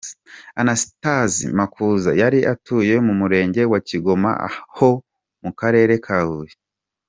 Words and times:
Anastase 0.61 1.41
Makuza 1.59 2.09
yari 2.21 2.39
atuye 2.53 2.93
mu 3.05 3.13
Murenge 3.19 3.61
wa 3.71 3.79
Kigoma 3.87 4.31
ho 4.75 4.89
mu 5.43 5.51
Karere 5.59 5.93
ka 6.07 6.19
Huye. 6.27 6.55